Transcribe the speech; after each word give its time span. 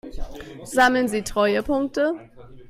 Sammeln 0.65 1.07
Sie 1.09 1.21
Treuepunkte? 1.23 2.17